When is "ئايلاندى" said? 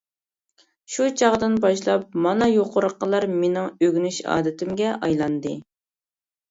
5.01-5.59